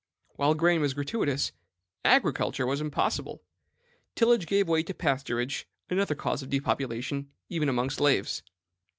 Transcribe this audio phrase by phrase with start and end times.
[0.29, 1.51] "While grain was gratuitous,
[2.03, 3.43] agriculture was impossible.
[4.15, 8.41] Tillage gave way to pasturage, another cause of depopulation, even among slaves.